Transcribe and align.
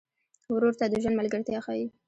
ورور 0.53 0.73
ته 0.79 0.85
د 0.87 0.93
ژوند 1.01 1.19
ملګرتیا 1.19 1.59
ښيي. 1.65 1.85